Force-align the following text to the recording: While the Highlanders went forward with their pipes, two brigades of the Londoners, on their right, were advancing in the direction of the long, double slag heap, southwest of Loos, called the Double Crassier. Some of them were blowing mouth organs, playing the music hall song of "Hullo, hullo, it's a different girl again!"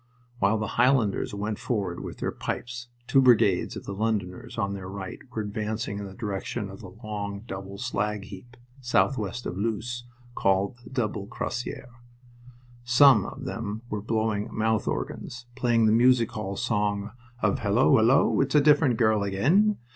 While 0.39 0.57
the 0.57 0.79
Highlanders 0.81 1.31
went 1.35 1.59
forward 1.59 1.99
with 1.99 2.17
their 2.17 2.31
pipes, 2.31 2.87
two 3.05 3.21
brigades 3.21 3.75
of 3.75 3.85
the 3.85 3.93
Londoners, 3.93 4.57
on 4.57 4.73
their 4.73 4.89
right, 4.89 5.19
were 5.29 5.43
advancing 5.43 5.99
in 5.99 6.07
the 6.07 6.15
direction 6.15 6.71
of 6.71 6.79
the 6.81 6.89
long, 7.03 7.41
double 7.41 7.77
slag 7.77 8.23
heap, 8.23 8.57
southwest 8.81 9.45
of 9.45 9.59
Loos, 9.59 10.05
called 10.33 10.79
the 10.83 10.89
Double 10.89 11.27
Crassier. 11.27 11.85
Some 12.83 13.27
of 13.27 13.45
them 13.45 13.83
were 13.91 14.01
blowing 14.01 14.49
mouth 14.51 14.87
organs, 14.87 15.45
playing 15.55 15.85
the 15.85 15.91
music 15.91 16.31
hall 16.31 16.55
song 16.55 17.11
of 17.43 17.59
"Hullo, 17.59 17.91
hullo, 17.91 18.41
it's 18.41 18.55
a 18.55 18.59
different 18.61 18.97
girl 18.97 19.21
again!" 19.21 19.77